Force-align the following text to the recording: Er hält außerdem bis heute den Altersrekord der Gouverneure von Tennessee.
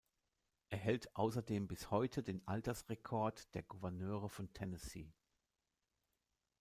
Er 0.69 0.79
hält 0.79 1.15
außerdem 1.15 1.67
bis 1.67 1.91
heute 1.91 2.23
den 2.23 2.41
Altersrekord 2.47 3.53
der 3.53 3.61
Gouverneure 3.61 4.29
von 4.29 4.51
Tennessee. 4.51 5.13